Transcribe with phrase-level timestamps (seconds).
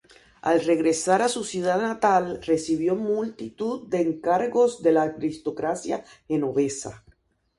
[0.41, 7.03] Al regresar a su ciudad natal, recibió multitud de encargos de la aristocracia genovesa.